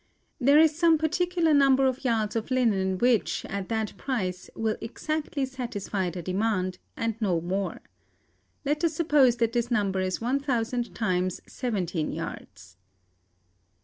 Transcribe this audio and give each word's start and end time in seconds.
There 0.39 0.57
is 0.57 0.75
some 0.75 0.97
particular 0.97 1.53
number 1.53 1.85
of 1.85 2.03
yards 2.03 2.35
of 2.35 2.49
linen 2.49 2.97
which, 2.97 3.45
at 3.45 3.69
that 3.69 3.95
price, 3.97 4.49
will 4.55 4.75
exactly 4.81 5.45
satisfy 5.45 6.09
the 6.09 6.23
demand, 6.23 6.79
and 6.97 7.21
no 7.21 7.39
more. 7.39 7.81
Let 8.65 8.83
us 8.83 8.95
suppose 8.95 9.35
that 9.35 9.53
this 9.53 9.69
number 9.69 9.99
is 9.99 10.19
1,000 10.19 10.95
times 10.95 11.39
seventeen 11.47 12.13
yards. 12.13 12.77